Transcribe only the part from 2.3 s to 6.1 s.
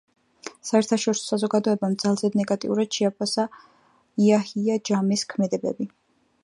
ნეგატიურად შეაფასა იაჰია ჯამეს ქმედებები.